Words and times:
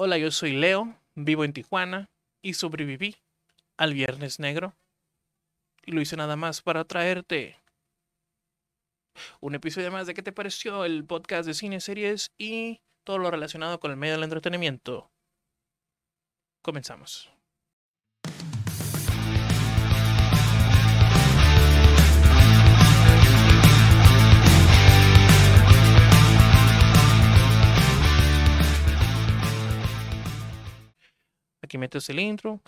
Hola, 0.00 0.16
yo 0.16 0.30
soy 0.30 0.52
Leo, 0.52 0.94
vivo 1.16 1.44
en 1.44 1.52
Tijuana 1.52 2.08
y 2.40 2.54
sobreviví 2.54 3.16
al 3.76 3.94
Viernes 3.94 4.38
Negro. 4.38 4.76
Y 5.84 5.90
lo 5.90 6.00
hice 6.00 6.16
nada 6.16 6.36
más 6.36 6.62
para 6.62 6.84
traerte 6.84 7.56
un 9.40 9.56
episodio 9.56 9.90
más 9.90 10.06
de 10.06 10.14
qué 10.14 10.22
te 10.22 10.30
pareció 10.30 10.84
el 10.84 11.04
podcast 11.04 11.48
de 11.48 11.54
cine, 11.54 11.80
series 11.80 12.30
y 12.38 12.80
todo 13.02 13.18
lo 13.18 13.28
relacionado 13.28 13.80
con 13.80 13.90
el 13.90 13.96
medio 13.96 14.14
del 14.14 14.22
entretenimiento. 14.22 15.10
Comenzamos. 16.62 17.28
El 31.90 32.20
intro. 32.20 32.60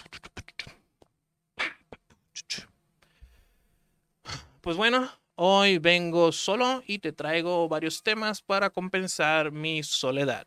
Pues 4.62 4.77
bueno, 4.77 5.10
hoy 5.34 5.79
vengo 5.79 6.33
solo 6.33 6.83
y 6.87 7.01
te 7.01 7.12
traigo 7.12 7.69
varios 7.69 8.02
temas 8.02 8.41
para 8.41 8.70
compensar 8.70 9.52
mi 9.52 9.83
soledad. 9.83 10.46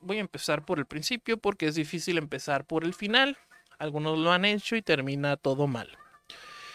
Voy 0.00 0.16
a 0.18 0.20
empezar 0.20 0.64
por 0.64 0.78
el 0.78 0.86
principio 0.86 1.38
porque 1.38 1.66
es 1.66 1.76
difícil 1.76 2.18
empezar 2.18 2.64
por 2.64 2.84
el 2.84 2.94
final. 2.94 3.38
Algunos 3.78 4.18
lo 4.18 4.32
han 4.32 4.44
hecho 4.44 4.74
y 4.74 4.82
termina 4.82 5.36
todo 5.36 5.68
mal. 5.68 5.96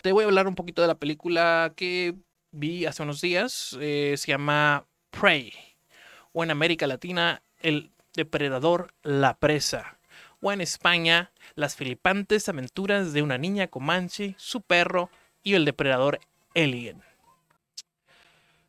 Te 0.02 0.14
voy 0.14 0.24
a 0.24 0.28
hablar 0.28 0.48
un 0.48 0.56
poquito 0.56 0.82
de 0.82 0.88
la 0.88 0.96
película 0.96 1.74
que 1.76 2.16
vi 2.52 2.86
hace 2.86 3.04
unos 3.04 3.20
días. 3.20 3.78
Eh, 3.82 4.16
se 4.18 4.32
llama 4.32 4.86
Prey. 5.10 5.54
O 6.32 6.44
en 6.44 6.52
América 6.52 6.88
Latina, 6.88 7.44
El 7.60 7.92
Depredador, 8.14 8.94
La 9.04 9.38
Presa 9.38 9.99
o 10.42 10.52
en 10.52 10.62
España, 10.62 11.32
las 11.56 11.76
flipantes 11.76 12.48
aventuras 12.50 13.14
de 13.14 13.22
una 13.22 13.38
niña 13.38 13.68
comanche, 13.68 14.36
su 14.38 14.62
perro 14.62 15.10
y 15.44 15.54
el 15.54 15.66
depredador 15.66 16.20
Alien. 16.56 17.02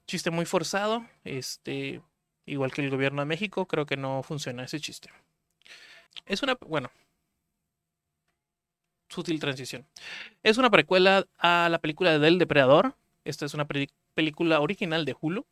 Chiste 0.07 0.31
muy 0.31 0.45
forzado, 0.45 1.07
este, 1.25 2.03
igual 2.47 2.73
que 2.73 2.83
el 2.83 2.91
gobierno 2.91 3.23
de 3.23 3.27
México, 3.27 3.67
creo 3.67 3.87
que 3.87 3.97
no 3.97 4.23
funciona 4.23 4.65
ese 4.65 4.81
chiste. 4.81 5.11
Es 6.27 6.43
una, 6.43 6.57
bueno, 6.67 6.91
sutil 9.09 9.39
transición. 9.41 9.87
Es 10.43 10.59
una 10.59 10.71
precuela 10.71 11.27
a 11.39 11.69
la 11.71 11.79
película 11.79 12.19
del 12.19 12.39
depredador. 12.39 12.97
Esta 13.25 13.47
es 13.47 13.55
una 13.55 13.67
película 14.15 14.61
original 14.61 15.05
de 15.05 15.17
Hulu 15.21 15.47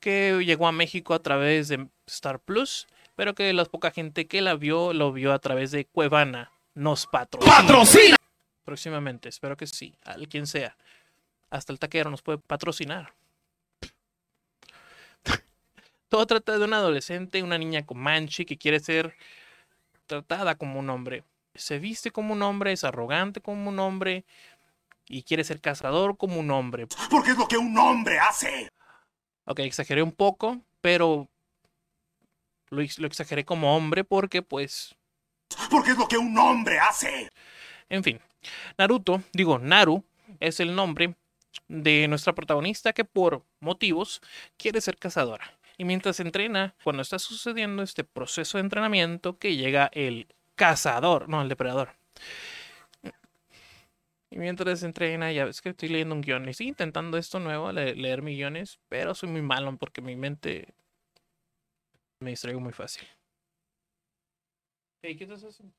que 0.00 0.42
llegó 0.44 0.68
a 0.68 0.72
México 0.72 1.14
a 1.14 1.22
través 1.22 1.68
de 1.68 1.88
Star 2.06 2.38
Plus 2.38 2.86
pero 3.18 3.34
que 3.34 3.52
la 3.52 3.64
poca 3.64 3.90
gente 3.90 4.28
que 4.28 4.40
la 4.40 4.54
vio 4.54 4.92
lo 4.92 5.12
vio 5.12 5.32
a 5.32 5.40
través 5.40 5.72
de 5.72 5.84
Cuevana. 5.86 6.52
Nos 6.74 7.08
patrocina. 7.08 7.52
¡Patrocina! 7.52 8.16
Próximamente, 8.64 9.28
espero 9.28 9.56
que 9.56 9.66
sí, 9.66 9.92
al 10.04 10.28
quien 10.28 10.46
sea. 10.46 10.76
Hasta 11.50 11.72
el 11.72 11.80
taquero 11.80 12.12
nos 12.12 12.22
puede 12.22 12.38
patrocinar. 12.38 13.12
Todo 16.08 16.24
trata 16.26 16.56
de 16.56 16.64
una 16.64 16.76
adolescente, 16.76 17.42
una 17.42 17.58
niña 17.58 17.84
comanche 17.84 18.46
que 18.46 18.56
quiere 18.56 18.78
ser 18.78 19.16
tratada 20.06 20.54
como 20.54 20.78
un 20.78 20.88
hombre. 20.88 21.24
Se 21.56 21.80
viste 21.80 22.12
como 22.12 22.34
un 22.34 22.42
hombre, 22.42 22.70
es 22.70 22.84
arrogante 22.84 23.40
como 23.40 23.68
un 23.68 23.80
hombre 23.80 24.26
y 25.08 25.24
quiere 25.24 25.42
ser 25.42 25.60
cazador 25.60 26.16
como 26.16 26.38
un 26.38 26.52
hombre. 26.52 26.86
Porque 27.10 27.32
es 27.32 27.36
lo 27.36 27.48
que 27.48 27.58
un 27.58 27.76
hombre 27.76 28.20
hace. 28.20 28.70
Ok, 29.44 29.58
exageré 29.58 30.04
un 30.04 30.12
poco, 30.12 30.60
pero 30.80 31.28
lo, 32.70 32.82
exageré 32.82 33.44
como 33.44 33.76
hombre 33.76 34.04
porque 34.04 34.42
pues... 34.42 34.94
Porque 35.70 35.92
es 35.92 35.98
lo 35.98 36.08
que 36.08 36.18
un 36.18 36.36
hombre 36.36 36.78
hace. 36.78 37.30
En 37.88 38.04
fin, 38.04 38.20
Naruto, 38.76 39.22
digo 39.32 39.58
Naru, 39.58 40.04
es 40.40 40.60
el 40.60 40.74
nombre 40.74 41.14
de 41.68 42.06
nuestra 42.08 42.34
protagonista 42.34 42.92
que 42.92 43.04
por 43.04 43.44
motivos 43.60 44.20
quiere 44.56 44.80
ser 44.80 44.98
cazadora. 44.98 45.58
Y 45.78 45.84
mientras 45.84 46.20
entrena, 46.20 46.74
cuando 46.82 47.02
está 47.02 47.18
sucediendo 47.18 47.82
este 47.82 48.04
proceso 48.04 48.58
de 48.58 48.62
entrenamiento, 48.62 49.38
que 49.38 49.56
llega 49.56 49.88
el 49.92 50.26
cazador, 50.56 51.28
no, 51.28 51.40
el 51.40 51.48
depredador. 51.48 51.90
Y 54.30 54.36
mientras 54.36 54.82
entrena, 54.82 55.32
ya 55.32 55.44
ves 55.46 55.62
que 55.62 55.70
estoy 55.70 55.88
leyendo 55.88 56.14
un 56.14 56.20
guion. 56.20 56.46
Y 56.46 56.50
estoy 56.50 56.68
intentando 56.68 57.16
esto 57.16 57.40
nuevo, 57.40 57.72
leer, 57.72 58.22
mis 58.22 58.36
guiones, 58.36 58.78
pero 58.88 59.14
soy 59.14 59.30
muy 59.30 59.40
malo 59.40 59.74
porque 59.78 60.02
mi 60.02 60.16
mente 60.16 60.74
me 62.20 62.30
distraigo 62.30 62.60
muy 62.60 62.72
fácil. 62.72 63.06
¿qué 65.02 65.24
estás 65.24 65.44
haciendo? 65.44 65.74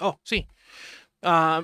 Oh, 0.00 0.18
sí. 0.22 0.46
Uh, 1.24 1.62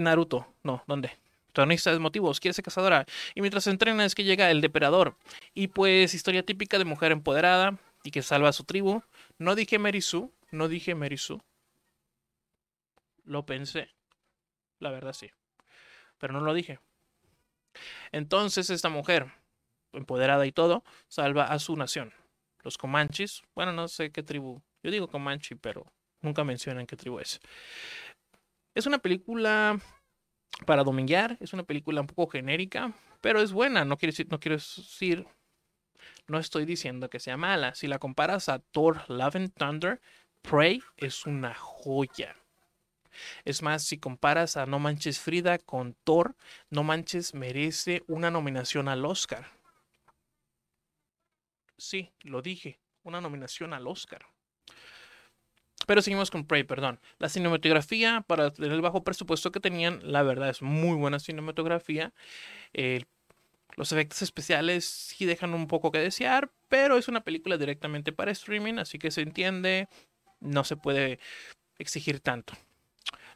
Naruto. 0.00 0.52
No, 0.64 0.82
¿dónde? 0.88 1.12
Protagonista 1.52 1.92
de 1.92 2.00
motivos, 2.00 2.40
quiere 2.40 2.54
ser 2.54 2.64
cazadora. 2.64 3.06
Y 3.36 3.40
mientras 3.40 3.68
entrena 3.68 4.04
es 4.04 4.16
que 4.16 4.24
llega 4.24 4.50
el 4.50 4.60
depredador. 4.60 5.16
Y 5.54 5.68
pues, 5.68 6.12
historia 6.12 6.44
típica 6.44 6.76
de 6.76 6.84
mujer 6.84 7.12
empoderada 7.12 7.78
y 8.02 8.10
que 8.10 8.22
salva 8.22 8.48
a 8.48 8.52
su 8.52 8.64
tribu. 8.64 9.02
No 9.38 9.54
dije 9.54 9.78
Merisu, 9.78 10.32
no 10.50 10.66
dije 10.66 10.96
Merisu. 10.96 11.40
Lo 13.22 13.46
pensé. 13.46 13.90
La 14.80 14.90
verdad 14.90 15.12
sí. 15.12 15.30
Pero 16.18 16.32
no 16.32 16.40
lo 16.40 16.52
dije. 16.52 16.80
Entonces 18.10 18.70
esta 18.70 18.88
mujer 18.88 19.32
empoderada 19.96 20.46
y 20.46 20.52
todo, 20.52 20.84
salva 21.08 21.44
a 21.44 21.58
su 21.58 21.76
nación. 21.76 22.12
Los 22.62 22.78
Comanches, 22.78 23.42
bueno, 23.54 23.72
no 23.72 23.88
sé 23.88 24.10
qué 24.10 24.22
tribu, 24.22 24.60
yo 24.82 24.90
digo 24.90 25.08
Comanche, 25.08 25.56
pero 25.56 25.86
nunca 26.20 26.44
mencionan 26.44 26.86
qué 26.86 26.96
tribu 26.96 27.20
es. 27.20 27.40
Es 28.74 28.86
una 28.86 28.98
película 28.98 29.78
para 30.64 30.84
dominguear, 30.84 31.36
es 31.40 31.52
una 31.52 31.64
película 31.64 32.00
un 32.00 32.06
poco 32.06 32.30
genérica, 32.30 32.92
pero 33.20 33.40
es 33.40 33.52
buena, 33.52 33.84
no 33.84 33.96
quiero 33.96 34.12
decir, 34.12 34.26
no 34.30 34.40
quiero 34.40 34.56
decir, 34.56 35.26
no 36.28 36.38
estoy 36.38 36.64
diciendo 36.64 37.08
que 37.08 37.20
sea 37.20 37.36
mala. 37.36 37.74
Si 37.74 37.86
la 37.86 37.98
comparas 37.98 38.48
a 38.48 38.58
Thor 38.58 39.08
Love 39.08 39.36
and 39.36 39.52
Thunder, 39.54 40.00
Prey 40.42 40.82
es 40.96 41.26
una 41.26 41.54
joya. 41.54 42.36
Es 43.44 43.62
más, 43.62 43.84
si 43.84 43.98
comparas 43.98 44.56
a 44.56 44.66
No 44.66 44.78
Manches 44.78 45.18
Frida 45.18 45.58
con 45.58 45.94
Thor, 46.04 46.36
No 46.70 46.82
Manches 46.82 47.34
merece 47.34 48.02
una 48.06 48.30
nominación 48.30 48.88
al 48.88 49.04
Oscar. 49.04 49.55
Sí, 51.78 52.12
lo 52.22 52.42
dije. 52.42 52.78
Una 53.02 53.20
nominación 53.20 53.72
al 53.72 53.86
Oscar. 53.86 54.26
Pero 55.86 56.02
seguimos 56.02 56.30
con 56.30 56.46
Prey, 56.46 56.64
perdón. 56.64 57.00
La 57.18 57.28
cinematografía, 57.28 58.24
para 58.26 58.52
el 58.58 58.80
bajo 58.80 59.04
presupuesto 59.04 59.52
que 59.52 59.60
tenían, 59.60 60.00
la 60.02 60.22
verdad 60.22 60.48
es 60.48 60.62
muy 60.62 60.96
buena 60.96 61.20
cinematografía. 61.20 62.12
los 63.76 63.92
efectos 63.92 64.22
especiales 64.22 64.84
sí 64.84 65.26
dejan 65.26 65.54
un 65.54 65.66
poco 65.66 65.92
que 65.92 65.98
desear, 65.98 66.50
pero 66.68 66.96
es 66.98 67.08
una 67.08 67.22
película 67.22 67.58
directamente 67.58 68.12
para 68.12 68.32
streaming, 68.32 68.78
así 68.78 68.98
que 68.98 69.10
se 69.10 69.20
entiende, 69.20 69.88
no 70.40 70.64
se 70.64 70.76
puede 70.76 71.20
exigir 71.78 72.20
tanto. 72.20 72.54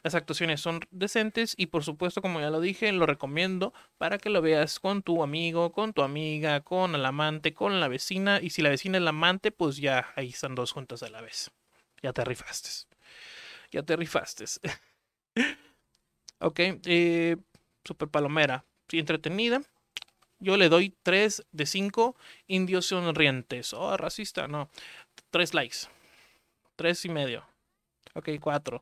Las 0.03 0.15
actuaciones 0.15 0.61
son 0.61 0.81
decentes 0.89 1.53
y 1.57 1.67
por 1.67 1.83
supuesto, 1.83 2.21
como 2.21 2.39
ya 2.39 2.49
lo 2.49 2.59
dije, 2.59 2.91
lo 2.91 3.05
recomiendo 3.05 3.71
para 3.97 4.17
que 4.17 4.29
lo 4.29 4.41
veas 4.41 4.79
con 4.79 5.03
tu 5.03 5.21
amigo, 5.21 5.71
con 5.71 5.93
tu 5.93 6.01
amiga, 6.01 6.61
con 6.61 6.95
el 6.95 7.05
amante, 7.05 7.53
con 7.53 7.79
la 7.79 7.87
vecina. 7.87 8.39
Y 8.41 8.49
si 8.49 8.63
la 8.63 8.69
vecina 8.69 8.97
es 8.97 9.03
la 9.03 9.11
amante, 9.11 9.51
pues 9.51 9.77
ya 9.77 10.11
ahí 10.15 10.29
están 10.29 10.55
dos 10.55 10.71
juntas 10.71 11.03
a 11.03 11.09
la 11.09 11.21
vez. 11.21 11.51
Ya 12.01 12.13
te 12.13 12.25
rifaste. 12.25 12.69
Ya 13.71 13.83
te 13.83 13.95
rifaste. 13.95 14.45
ok, 16.39 16.59
eh, 16.59 17.37
super 17.85 18.07
palomera. 18.07 18.65
Sí, 18.87 18.97
entretenida. 18.97 19.61
Yo 20.39 20.57
le 20.57 20.69
doy 20.69 20.95
3 21.03 21.45
de 21.51 21.65
5 21.67 22.15
indios 22.47 22.87
sonrientes. 22.87 23.73
Oh, 23.73 23.95
racista, 23.95 24.47
no. 24.47 24.69
3 25.29 25.53
likes. 25.53 25.77
3 26.75 27.05
y 27.05 27.09
medio. 27.09 27.45
Ok, 28.15 28.29
4. 28.41 28.81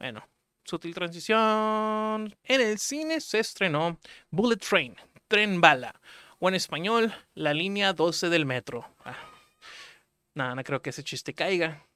Bueno, 0.00 0.26
sutil 0.64 0.94
transición. 0.94 2.34
En 2.44 2.60
el 2.62 2.78
cine 2.78 3.20
se 3.20 3.38
estrenó 3.38 3.98
Bullet 4.30 4.56
Train, 4.56 4.96
Tren 5.28 5.60
Bala, 5.60 6.00
o 6.38 6.48
en 6.48 6.54
español, 6.54 7.12
la 7.34 7.52
línea 7.52 7.92
12 7.92 8.30
del 8.30 8.46
metro. 8.46 8.94
Ah, 9.04 9.18
nada, 10.34 10.54
no 10.54 10.64
creo 10.64 10.80
que 10.80 10.88
ese 10.88 11.04
chiste 11.04 11.34
caiga. 11.34 11.86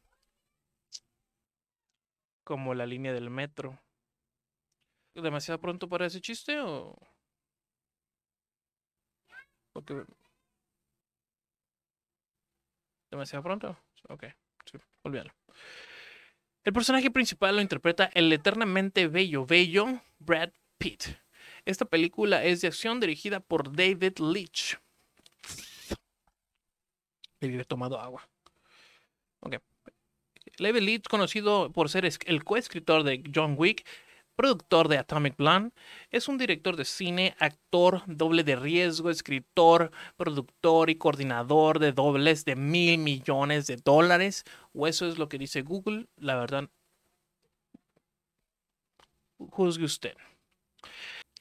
Como 2.44 2.74
la 2.74 2.84
línea 2.84 3.14
del 3.14 3.30
metro. 3.30 3.80
¿Demasiado 5.14 5.58
pronto 5.58 5.88
para 5.88 6.04
ese 6.04 6.20
chiste 6.20 6.60
o.? 6.60 6.94
¿Demasiado 13.10 13.42
pronto? 13.42 13.78
Ok, 14.10 14.24
sí, 14.66 14.76
olvídalo. 15.04 15.32
El 16.64 16.72
personaje 16.72 17.10
principal 17.10 17.56
lo 17.56 17.62
interpreta 17.62 18.10
el 18.14 18.32
eternamente 18.32 19.06
bello, 19.06 19.44
bello 19.44 20.00
Brad 20.18 20.48
Pitt. 20.78 21.04
Esta 21.66 21.84
película 21.84 22.42
es 22.42 22.62
de 22.62 22.68
acción 22.68 23.00
dirigida 23.00 23.40
por 23.40 23.76
David 23.76 24.18
Leitch. 24.18 24.78
Debí 27.38 27.54
haber 27.54 27.66
tomado 27.66 28.00
agua. 28.00 28.26
Ok. 29.40 29.56
David 30.58 30.80
Leitch, 30.80 31.08
conocido 31.08 31.70
por 31.70 31.90
ser 31.90 32.06
el 32.06 32.44
coescritor 32.44 33.02
de 33.02 33.22
John 33.34 33.56
Wick, 33.58 33.86
productor 34.36 34.88
de 34.88 34.98
Atomic 34.98 35.36
Blonde, 35.36 35.72
es 36.10 36.28
un 36.28 36.38
director 36.38 36.76
de 36.76 36.84
cine, 36.84 37.34
actor, 37.38 38.02
doble 38.06 38.44
de 38.44 38.56
riesgo, 38.56 39.10
escritor, 39.10 39.90
productor 40.16 40.90
y 40.90 40.96
coordinador 40.96 41.78
de 41.78 41.92
dobles 41.92 42.44
de 42.44 42.56
mil 42.56 42.98
millones 42.98 43.66
de 43.66 43.76
dólares. 43.76 44.44
O 44.72 44.86
eso 44.86 45.06
es 45.08 45.18
lo 45.18 45.28
que 45.28 45.38
dice 45.38 45.62
Google. 45.62 46.06
La 46.16 46.36
verdad, 46.36 46.68
juzgue 49.38 49.84
usted. 49.84 50.16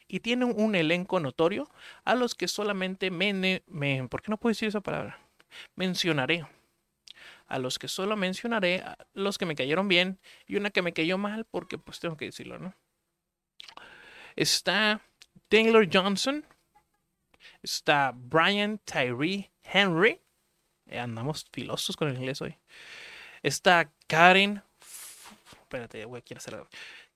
Y 0.08 0.20
tiene 0.22 0.46
un 0.46 0.76
elenco 0.76 1.20
notorio 1.20 1.70
a 2.06 2.16
los 2.16 2.36
que 2.36 2.48
solamente 2.48 3.12
me, 3.12 3.34
me- 3.68 4.08
¿por 4.10 4.22
qué 4.22 4.30
no 4.32 4.38
puedo 4.38 4.52
decir 4.52 4.68
esa 4.70 4.82
palabra? 4.82 5.20
Mencionaré. 5.76 6.46
A 7.48 7.58
los 7.60 7.80
que 7.80 7.88
solo 7.88 8.18
mencionaré, 8.18 8.82
a 8.82 8.98
los 9.14 9.38
que 9.38 9.46
me 9.46 9.56
cayeron 9.56 9.88
bien 9.88 10.20
y 10.48 10.58
una 10.58 10.72
que 10.72 10.82
me 10.82 10.92
cayó 10.94 11.18
mal 11.18 11.46
porque 11.46 11.78
pues 11.78 12.00
tengo 12.00 12.18
que 12.18 12.26
decirlo, 12.26 12.60
¿no? 12.60 12.74
Está 14.36 15.02
Taylor 15.50 15.88
Johnson, 15.92 16.46
está 17.62 18.12
Brian 18.16 18.80
Tyree 18.80 19.52
Henry, 19.64 20.20
eh, 20.88 21.00
andamos 21.00 21.46
filosos 21.52 21.96
con 21.96 22.10
el 22.10 22.16
inglés 22.18 22.42
hoy. 22.42 22.58
Está 23.42 23.92
Karen, 24.08 24.64
espérate, 25.62 26.06
voy 26.06 26.24
a 26.34 26.38
hacer 26.38 26.56
algo. 26.56 26.70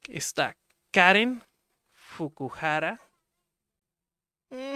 Está 0.07 0.57
Karen 0.91 1.43
Fukuhara. 1.93 2.99
Mm, 4.49 4.75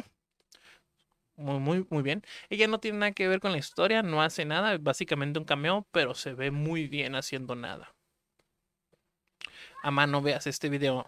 Muy, 1.35 1.59
muy, 1.59 1.87
muy 1.89 2.03
bien. 2.03 2.23
Ella 2.49 2.67
no 2.67 2.79
tiene 2.79 2.99
nada 2.99 3.11
que 3.13 3.27
ver 3.27 3.39
con 3.39 3.51
la 3.51 3.57
historia, 3.57 4.03
no 4.03 4.21
hace 4.21 4.45
nada, 4.45 4.77
básicamente 4.77 5.39
un 5.39 5.45
cameo, 5.45 5.87
pero 5.91 6.13
se 6.15 6.33
ve 6.33 6.51
muy 6.51 6.87
bien 6.87 7.15
haciendo 7.15 7.55
nada. 7.55 7.93
A 9.83 9.91
mano 9.91 10.21
veas 10.21 10.47
este 10.47 10.69
video. 10.69 11.07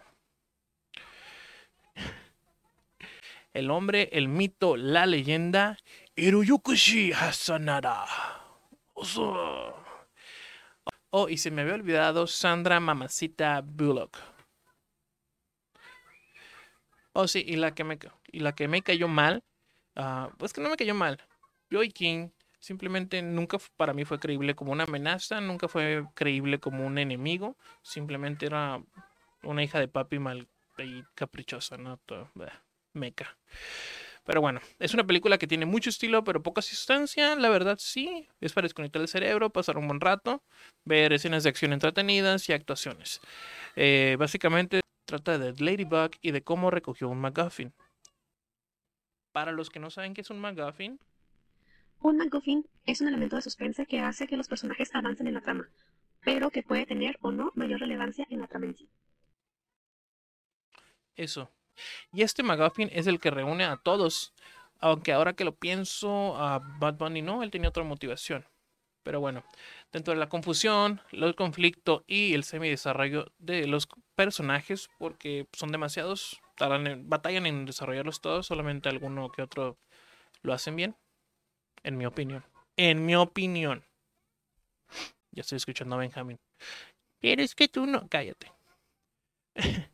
El 3.54 3.70
hombre, 3.70 4.08
el 4.12 4.26
mito, 4.26 4.76
la 4.76 5.06
leyenda, 5.06 5.78
Hiroyukushi 6.16 7.12
Hasanara. 7.12 8.04
Oh, 11.10 11.28
y 11.28 11.38
se 11.38 11.52
me 11.52 11.62
había 11.62 11.74
olvidado 11.74 12.26
Sandra 12.26 12.80
Mamacita 12.80 13.62
Bullock. 13.64 14.18
Oh, 17.12 17.28
sí, 17.28 17.44
y 17.46 17.54
la 17.54 17.76
que 17.76 17.84
me, 17.84 17.96
y 18.32 18.40
la 18.40 18.56
que 18.56 18.66
me 18.66 18.82
cayó 18.82 19.06
mal, 19.06 19.44
ah, 19.94 20.30
pues 20.36 20.52
que 20.52 20.60
no 20.60 20.68
me 20.68 20.76
cayó 20.76 20.96
mal. 20.96 21.22
Joy 21.70 21.90
King 21.90 22.30
simplemente 22.58 23.22
nunca 23.22 23.58
para 23.76 23.92
mí 23.92 24.04
fue 24.04 24.18
creíble 24.18 24.56
como 24.56 24.72
una 24.72 24.82
amenaza, 24.82 25.40
nunca 25.40 25.68
fue 25.68 26.04
creíble 26.14 26.58
como 26.58 26.84
un 26.84 26.98
enemigo, 26.98 27.56
simplemente 27.82 28.46
era 28.46 28.82
una 29.44 29.62
hija 29.62 29.78
de 29.78 29.86
papi 29.86 30.18
mal 30.18 30.48
y 30.78 31.04
caprichosa, 31.14 31.76
¿no? 31.76 31.98
Todo, 31.98 32.32
meca. 32.94 33.36
Pero 34.24 34.40
bueno, 34.40 34.60
es 34.78 34.94
una 34.94 35.06
película 35.06 35.36
que 35.36 35.46
tiene 35.46 35.66
mucho 35.66 35.90
estilo, 35.90 36.24
pero 36.24 36.42
poca 36.42 36.62
sustancia. 36.62 37.36
La 37.36 37.50
verdad, 37.50 37.76
sí. 37.78 38.26
Es 38.40 38.52
para 38.54 38.64
desconectar 38.64 39.02
el 39.02 39.08
cerebro, 39.08 39.50
pasar 39.50 39.76
un 39.76 39.86
buen 39.86 40.00
rato, 40.00 40.42
ver 40.84 41.12
escenas 41.12 41.42
de 41.42 41.50
acción 41.50 41.74
entretenidas 41.74 42.48
y 42.48 42.54
actuaciones. 42.54 43.20
Eh, 43.76 44.16
básicamente 44.18 44.80
trata 45.06 45.38
de 45.38 45.52
Ladybug 45.62 46.12
y 46.22 46.30
de 46.30 46.42
cómo 46.42 46.70
recogió 46.70 47.08
un 47.10 47.20
MacGuffin. 47.20 47.74
Para 49.32 49.52
los 49.52 49.68
que 49.68 49.80
no 49.80 49.90
saben 49.90 50.14
qué 50.14 50.22
es 50.22 50.30
un 50.30 50.38
MacGuffin, 50.40 50.98
Un 52.00 52.16
MacGuffin 52.18 52.66
es 52.86 53.00
un 53.00 53.08
elemento 53.08 53.36
de 53.36 53.42
suspense 53.42 53.86
que 53.86 54.00
hace 54.00 54.26
que 54.26 54.36
los 54.36 54.48
personajes 54.48 54.94
avancen 54.94 55.26
en 55.26 55.34
la 55.34 55.40
trama, 55.40 55.68
pero 56.22 56.50
que 56.50 56.62
puede 56.62 56.86
tener 56.86 57.18
o 57.20 57.32
no 57.32 57.50
mayor 57.54 57.80
relevancia 57.80 58.26
en 58.30 58.40
la 58.40 58.46
trama 58.46 58.66
en 58.66 58.76
sí. 58.76 58.88
Eso. 61.16 61.50
Y 62.12 62.22
este 62.22 62.42
McGuffin 62.42 62.90
es 62.92 63.06
el 63.06 63.20
que 63.20 63.30
reúne 63.30 63.64
a 63.64 63.76
todos. 63.76 64.32
Aunque 64.80 65.12
ahora 65.12 65.34
que 65.34 65.44
lo 65.44 65.54
pienso, 65.54 66.36
a 66.36 66.58
Bad 66.58 66.94
Bunny 66.94 67.22
no, 67.22 67.42
él 67.42 67.50
tenía 67.50 67.68
otra 67.68 67.84
motivación. 67.84 68.44
Pero 69.02 69.20
bueno, 69.20 69.44
dentro 69.92 70.14
de 70.14 70.20
la 70.20 70.28
confusión, 70.28 71.00
el 71.12 71.34
conflicto 71.34 72.04
y 72.06 72.34
el 72.34 72.42
semidesarrollo 72.42 73.32
de 73.38 73.66
los 73.66 73.86
personajes, 74.14 74.88
porque 74.98 75.46
son 75.52 75.72
demasiados, 75.72 76.40
tardan 76.56 77.08
batallan 77.08 77.46
en 77.46 77.66
desarrollarlos 77.66 78.20
todos, 78.20 78.46
solamente 78.46 78.88
alguno 78.88 79.30
que 79.30 79.42
otro 79.42 79.76
lo 80.42 80.54
hacen 80.54 80.76
bien, 80.76 80.96
en 81.82 81.98
mi 81.98 82.06
opinión. 82.06 82.44
En 82.76 83.04
mi 83.04 83.14
opinión. 83.14 83.84
Ya 85.32 85.42
estoy 85.42 85.56
escuchando 85.56 85.96
a 85.96 85.98
Benjamin. 85.98 86.38
Pero 87.20 87.42
es 87.42 87.54
que 87.54 87.68
tú 87.68 87.86
no, 87.86 88.08
cállate. 88.08 88.52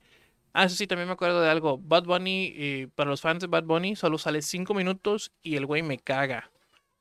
Ah, 0.52 0.64
eso 0.64 0.76
sí, 0.76 0.86
también 0.86 1.08
me 1.08 1.12
acuerdo 1.14 1.40
de 1.40 1.48
algo. 1.48 1.78
Bad 1.78 2.04
Bunny, 2.04 2.52
eh, 2.56 2.88
para 2.94 3.10
los 3.10 3.20
fans 3.20 3.40
de 3.40 3.46
Bad 3.46 3.64
Bunny, 3.64 3.94
solo 3.96 4.18
sale 4.18 4.42
5 4.42 4.74
minutos 4.74 5.32
y 5.42 5.56
el 5.56 5.66
güey 5.66 5.82
me 5.82 5.98
caga. 5.98 6.50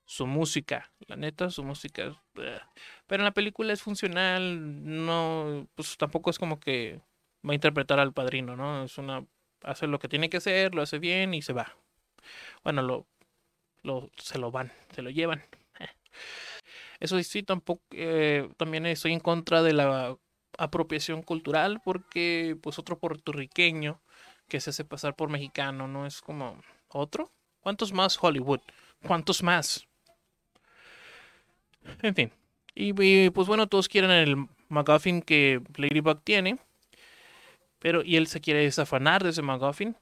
Su 0.06 0.26
música, 0.28 0.92
la 1.08 1.16
neta, 1.18 1.50
su 1.52 1.64
música. 1.64 2.20
bleh. 2.34 2.60
Pero 3.08 3.22
en 3.22 3.26
la 3.26 3.32
película 3.34 3.74
es 3.74 3.82
funcional, 3.84 5.06
no, 5.06 5.68
pues 5.76 5.98
tampoco 5.98 6.32
es 6.32 6.40
como 6.40 6.60
que 6.60 7.00
va 7.48 7.52
a 7.52 7.56
interpretar 7.56 8.00
al 8.00 8.14
padrino, 8.14 8.56
¿no? 8.56 8.84
Es 8.84 8.98
una, 8.98 9.26
hace 9.64 9.88
lo 9.88 10.00
que 10.00 10.08
tiene 10.10 10.30
que 10.30 10.38
hacer, 10.38 10.74
lo 10.76 10.82
hace 10.82 11.00
bien 11.00 11.34
y 11.34 11.42
se 11.44 11.54
va. 11.54 11.76
Bueno, 12.64 12.82
lo, 12.82 13.08
lo, 13.84 14.12
se 14.18 14.40
lo 14.40 14.52
van, 14.52 14.72
se 14.94 15.02
lo 15.02 15.10
llevan. 15.12 15.44
Eso 17.00 17.22
sí, 17.24 17.44
tampoco, 17.44 17.84
eh, 17.92 18.50
también 18.58 18.86
estoy 18.86 19.14
en 19.14 19.20
contra 19.20 19.64
de 19.64 19.74
la 19.74 20.18
apropiación 20.60 21.24
cultural 21.24 21.82
porque 21.84 22.58
pues 22.62 22.78
otro 22.78 23.00
puertorriqueño 23.00 24.02
que 24.48 24.60
se 24.60 24.72
hace 24.72 24.84
pasar 24.86 25.16
por 25.16 25.30
mexicano 25.30 25.88
no 25.88 26.06
es 26.06 26.22
como 26.22 26.62
otro. 26.90 27.32
¿Cuántos 27.62 27.94
más 27.94 28.18
Hollywood? 28.22 28.62
¿Cuántos 29.06 29.42
más? 29.44 29.88
En 32.02 32.14
fin. 32.14 32.32
Y, 32.76 33.30
pues 33.32 33.48
bueno, 33.48 33.68
todos 33.68 33.88
quieren 33.88 34.12
el 34.12 34.36
McGuffin 34.70 35.22
que 35.22 35.62
Ladybug 35.76 36.22
tiene. 36.24 36.60
Pero 37.80 38.04
y 38.04 38.18
él 38.18 38.28
se 38.28 38.42
quiere 38.42 38.62
desafanar 38.62 39.24
de 39.24 39.30
ese 39.30 39.42
McGuffin. 39.42 39.96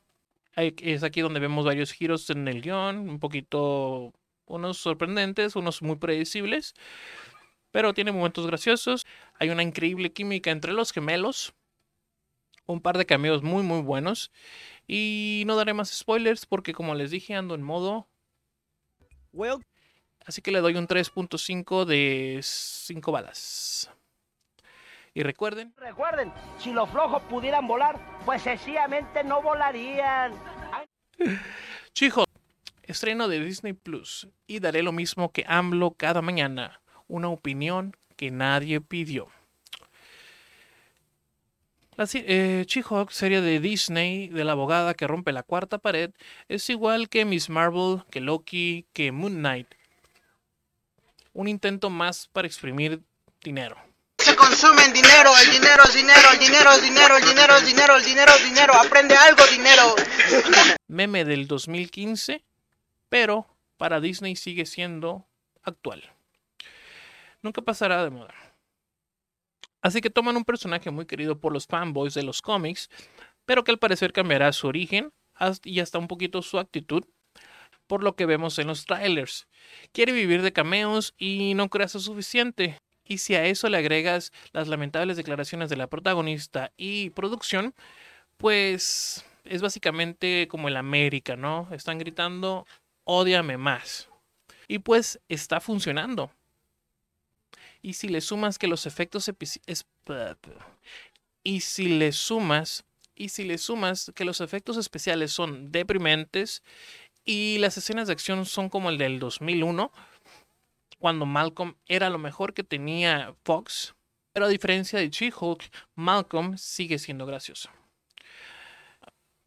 Es 0.55 1.03
aquí 1.03 1.21
donde 1.21 1.39
vemos 1.39 1.65
varios 1.65 1.91
giros 1.91 2.29
en 2.31 2.47
el 2.47 2.61
guion, 2.61 3.09
un 3.09 3.19
poquito, 3.19 4.13
unos 4.47 4.77
sorprendentes, 4.77 5.55
unos 5.55 5.83
muy 5.83 5.97
predecibles, 5.97 6.73
pero 7.69 7.93
tiene 7.93 8.11
momentos 8.11 8.47
graciosos. 8.47 9.05
Hay 9.39 9.49
una 9.49 9.63
increíble 9.63 10.11
química 10.11 10.51
entre 10.51 10.73
los 10.73 10.91
gemelos. 10.91 11.53
Un 12.65 12.81
par 12.81 12.97
de 12.97 13.05
cameos 13.05 13.43
muy 13.43 13.63
muy 13.63 13.81
buenos. 13.81 14.31
Y 14.87 15.43
no 15.47 15.55
daré 15.55 15.73
más 15.73 15.89
spoilers 15.89 16.45
porque 16.45 16.73
como 16.73 16.95
les 16.95 17.11
dije 17.11 17.35
ando 17.35 17.55
en 17.55 17.61
modo... 17.61 18.07
Well, 19.31 19.63
Así 20.27 20.41
que 20.41 20.51
le 20.51 20.59
doy 20.59 20.75
un 20.75 20.89
3.5 20.89 21.85
de 21.85 22.41
5 22.43 23.11
balas. 23.13 23.89
Y 25.13 25.23
recuerden, 25.23 25.73
recuerden, 25.77 26.33
si 26.59 26.73
los 26.73 26.89
flojos 26.89 27.23
pudieran 27.23 27.65
volar, 27.65 27.97
pues 28.25 28.41
sencillamente 28.41 29.23
no 29.23 29.41
volarían. 29.41 30.33
Chijo, 31.93 32.25
estreno 32.83 33.29
de 33.29 33.39
Disney 33.39 33.71
Plus. 33.71 34.27
Y 34.47 34.59
daré 34.59 34.83
lo 34.83 34.91
mismo 34.91 35.31
que 35.31 35.45
AMLO 35.47 35.91
cada 35.91 36.21
mañana. 36.21 36.81
Una 37.07 37.29
opinión 37.29 37.95
que 38.17 38.29
nadie 38.29 38.81
pidió. 38.81 39.29
La 41.97 42.07
eh, 42.13 42.63
She-Hulk, 42.67 43.09
serie 43.09 43.41
de 43.41 43.59
Disney 43.59 44.27
de 44.27 44.43
la 44.43 44.51
abogada 44.51 44.93
que 44.93 45.07
rompe 45.07 45.31
la 45.31 45.41
cuarta 45.41 45.79
pared, 45.79 46.11
es 46.47 46.69
igual 46.69 47.09
que 47.09 47.25
Miss 47.25 47.49
Marvel, 47.49 48.03
que 48.11 48.21
Loki, 48.21 48.85
que 48.93 49.11
Moon 49.11 49.37
Knight. 49.37 49.67
Un 51.33 51.47
intento 51.47 51.89
más 51.89 52.27
para 52.31 52.45
exprimir 52.45 53.01
dinero. 53.43 53.77
Se 54.19 54.35
consumen 54.35 54.93
dinero, 54.93 55.31
el 55.43 55.51
dinero 55.51 55.83
es 55.85 55.95
dinero, 55.95 56.29
el 56.33 56.39
dinero 56.39 56.71
es 56.71 56.81
dinero, 56.83 57.17
el 57.17 57.25
dinero 57.25 57.57
es 57.57 57.65
dinero, 57.65 57.95
el 57.97 58.05
dinero 58.05 58.31
es 58.35 58.43
dinero, 58.43 58.73
aprende 58.75 59.15
algo 59.15 59.43
dinero. 59.47 59.95
Meme 60.87 61.25
del 61.25 61.47
2015, 61.47 62.43
pero 63.09 63.47
para 63.77 63.99
Disney 63.99 64.35
sigue 64.35 64.67
siendo 64.67 65.25
actual. 65.63 66.03
Nunca 67.41 67.63
pasará 67.63 68.03
de 68.03 68.11
moda. 68.11 68.46
Así 69.87 70.01
que 70.01 70.09
toman 70.09 70.35
un 70.35 70.43
personaje 70.43 70.91
muy 70.91 71.05
querido 71.05 71.39
por 71.39 71.53
los 71.53 71.65
fanboys 71.65 72.13
de 72.13 72.21
los 72.21 72.41
cómics, 72.41 72.89
pero 73.45 73.63
que 73.63 73.71
al 73.71 73.79
parecer 73.79 74.11
cambiará 74.11 74.51
su 74.51 74.67
origen 74.67 75.13
y 75.63 75.79
hasta 75.79 75.97
un 75.97 76.09
poquito 76.09 76.41
su 76.41 76.59
actitud, 76.59 77.05
por 77.87 78.03
lo 78.03 78.17
que 78.17 78.25
vemos 78.25 78.59
en 78.59 78.67
los 78.67 78.85
trailers. 78.85 79.47
Quiere 79.93 80.11
vivir 80.11 80.41
de 80.41 80.51
cameos 80.51 81.15
y 81.17 81.53
no 81.53 81.69
creas 81.69 81.93
lo 81.93 82.01
suficiente. 82.01 82.77
Y 83.05 83.19
si 83.19 83.35
a 83.35 83.45
eso 83.45 83.69
le 83.69 83.77
agregas 83.77 84.33
las 84.51 84.67
lamentables 84.67 85.15
declaraciones 85.15 85.69
de 85.69 85.77
la 85.77 85.87
protagonista 85.87 86.73
y 86.75 87.11
producción, 87.11 87.73
pues 88.35 89.23
es 89.45 89.61
básicamente 89.61 90.49
como 90.49 90.67
el 90.67 90.75
América, 90.75 91.37
¿no? 91.37 91.69
Están 91.71 91.97
gritando, 91.97 92.67
ódiame 93.05 93.55
más. 93.55 94.09
Y 94.67 94.79
pues 94.79 95.21
está 95.29 95.61
funcionando. 95.61 96.29
Y 97.87 97.93
si 97.93 98.09
le 98.09 98.19
sumas 98.19 98.59
que 98.59 98.67
los 98.67 98.85
efectos 98.85 99.31
y 101.41 101.61
si 101.61 101.87
le 101.87 102.11
sumas 102.11 102.83
y 103.15 103.29
si 103.29 103.45
le 103.45 103.57
sumas 103.57 104.11
que 104.13 104.25
los 104.25 104.41
efectos 104.41 104.75
especiales 104.75 105.31
son 105.31 105.71
deprimentes 105.71 106.63
y 107.23 107.59
las 107.59 107.77
escenas 107.77 108.07
de 108.07 108.11
acción 108.11 108.45
son 108.45 108.67
como 108.67 108.89
el 108.89 108.97
del 108.97 109.19
2001 109.19 109.89
cuando 110.99 111.25
Malcolm 111.25 111.77
era 111.87 112.09
lo 112.09 112.17
mejor 112.17 112.53
que 112.53 112.65
tenía 112.65 113.33
Fox, 113.45 113.95
pero 114.33 114.47
a 114.47 114.49
diferencia 114.49 114.99
de 114.99 115.09
She-Hulk, 115.09 115.71
Malcolm 115.95 116.57
sigue 116.57 116.99
siendo 116.99 117.25
gracioso. 117.25 117.69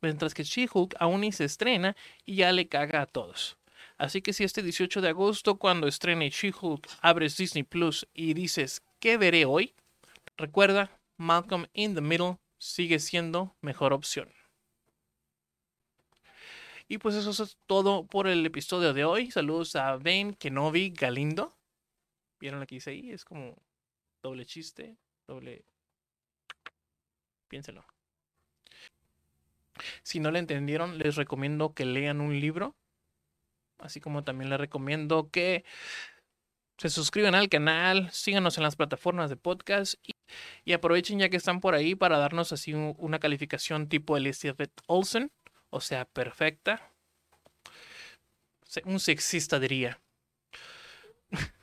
Mientras 0.01 0.33
que 0.33 0.45
She-Hulk 0.45 0.95
aún 0.99 1.21
ni 1.21 1.33
se 1.33 1.45
estrena 1.45 1.95
y 2.25 2.37
ya 2.37 2.53
le 2.53 2.69
caga 2.69 3.03
a 3.03 3.07
todos. 3.07 3.60
Así 4.01 4.23
que 4.23 4.33
si 4.33 4.45
este 4.45 4.63
18 4.63 5.03
de 5.03 5.11
agosto, 5.11 5.59
cuando 5.59 5.87
estrene 5.87 6.31
She-Hulk, 6.31 6.89
abres 7.03 7.37
Disney 7.37 7.65
Plus 7.65 8.09
y 8.15 8.33
dices, 8.33 8.83
¿qué 8.99 9.19
veré 9.19 9.45
hoy? 9.45 9.75
Recuerda, 10.39 10.99
Malcolm 11.19 11.67
in 11.75 11.95
the 11.95 12.01
Middle 12.01 12.39
sigue 12.57 12.99
siendo 12.99 13.55
mejor 13.61 13.93
opción. 13.93 14.33
Y 16.89 16.97
pues 16.97 17.15
eso 17.15 17.31
es 17.31 17.59
todo 17.67 18.07
por 18.07 18.27
el 18.27 18.47
episodio 18.47 18.95
de 18.95 19.05
hoy. 19.05 19.31
Saludos 19.31 19.77
a 19.77 19.99
Ben 19.99 20.33
Kenobi 20.33 20.89
Galindo. 20.89 21.55
¿Vieron 22.41 22.61
lo 22.61 22.67
que 22.67 22.77
hice 22.77 22.93
ahí? 22.93 23.11
Es 23.11 23.27
como 23.27 23.55
doble 24.23 24.47
chiste, 24.47 24.97
doble... 25.27 25.67
Piénselo. 27.49 27.85
Si 30.03 30.21
no 30.21 30.31
le 30.31 30.39
entendieron, 30.39 30.97
les 30.97 31.17
recomiendo 31.17 31.75
que 31.75 31.85
lean 31.85 32.23
un 32.23 32.41
libro. 32.41 32.75
Así 33.81 34.01
como 34.01 34.25
también 34.25 34.51
les 34.51 34.61
recomiendo 34.61 35.31
que 35.31 35.65
se 36.79 36.89
suscriban 36.89 37.35
al 37.35 37.49
canal, 37.49 38.11
síganos 38.13 38.57
en 38.57 38.63
las 38.63 38.77
plataformas 38.77 39.29
de 39.31 39.37
podcast 39.37 39.95
y, 40.65 40.73
aprovechen 40.73 41.19
ya 41.19 41.29
que 41.29 41.37
están 41.37 41.61
por 41.61 41.75
ahí 41.75 41.95
para 41.95 42.19
darnos 42.19 42.53
así 42.53 42.73
un- 42.75 42.95
una 42.99 43.19
calificación 43.19 43.89
tipo 43.89 44.17
Elizabeth 44.17 44.73
Olsen, 44.87 45.31
o 45.71 45.81
sea, 45.81 46.05
perfecta. 46.07 46.91
Un 48.85 49.01
sexista 49.01 49.59
diría. 49.59 50.01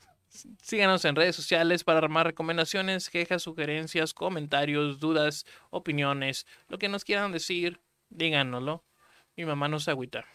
Síganos 0.62 1.06
en 1.06 1.16
redes 1.16 1.36
sociales 1.36 1.84
para 1.84 2.08
más 2.08 2.26
recomendaciones, 2.26 3.10
quejas, 3.10 3.42
sugerencias, 3.44 4.14
comentarios, 4.14 5.00
dudas, 5.00 5.46
opiniones, 5.72 6.46
lo 6.68 6.78
que 6.78 6.90
nos 6.90 7.04
quieran 7.06 7.32
decir, 7.32 7.80
díganoslo. 8.10 8.84
Mi 9.36 9.46
mamá 9.46 9.68
no 9.68 9.80
se 9.80 9.92
agüita 9.92 10.26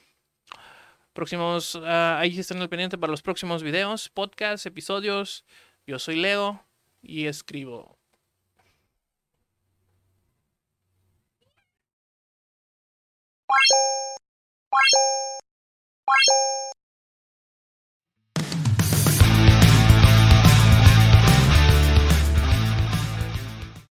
próximos, 1.12 1.78
ah, 1.85 2.19
ahí 2.19 2.38
están 2.38 2.61
al 2.61 2.69
pendiente 2.69 2.99
para 2.99 3.11
los 3.11 3.23
próximos 3.23 3.62
videos, 3.62 4.09
podcasts, 4.09 4.66
episodios. 4.66 5.45
Yo 5.87 5.99
soy 5.99 6.16
Leo 6.16 6.64
y 7.02 7.26
escribo. 7.26 7.99